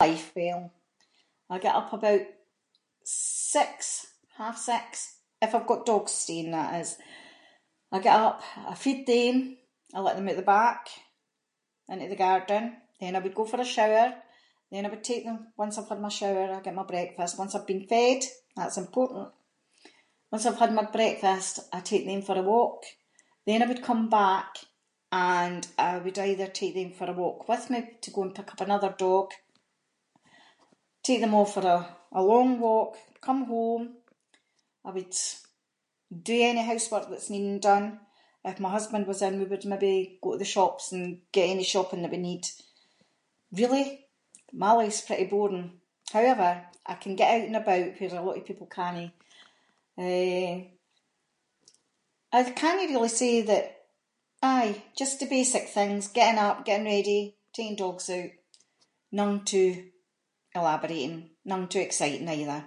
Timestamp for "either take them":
26.20-26.92